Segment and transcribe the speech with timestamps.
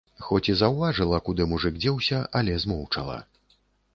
[0.27, 3.19] Хоць і заўважыла, куды мужык дзеўся, але змоўчала.